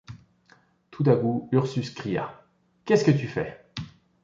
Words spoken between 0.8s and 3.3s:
Tout à coup Ursus cria:— Qu’est-ce que tu